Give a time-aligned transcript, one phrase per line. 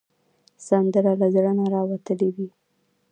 [0.67, 2.49] سندره له زړه نه راوتلې وي